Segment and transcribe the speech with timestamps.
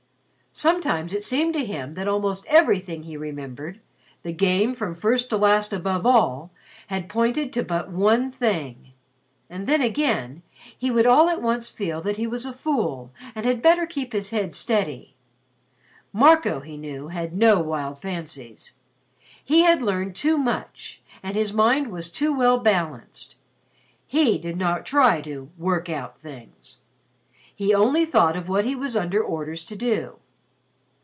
[0.53, 3.79] Sometimes it seemed to him that almost everything he remembered
[4.21, 6.51] the Game from first to last above all
[6.87, 8.91] had pointed to but one thing.
[9.49, 10.43] And then again
[10.77, 14.11] he would all at once feel that he was a fool and had better keep
[14.11, 15.15] his head steady.
[16.11, 18.73] Marco, he knew, had no wild fancies.
[19.41, 23.37] He had learned too much and his mind was too well balanced.
[24.05, 26.79] He did not try to "work out things."
[27.55, 30.17] He only thought of what he was under orders to do.